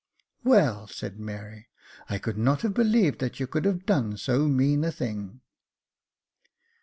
''Well," 0.43 0.89
said 0.89 1.19
Mary, 1.19 1.67
"I 2.09 2.17
could 2.17 2.35
not 2.35 2.63
have 2.63 2.73
believed 2.73 3.19
that 3.19 3.39
you 3.39 3.45
could 3.45 3.65
have 3.65 3.85
done 3.85 4.17
so 4.17 4.47
mean 4.47 4.83
a 4.83 4.91
thing." 4.91 5.41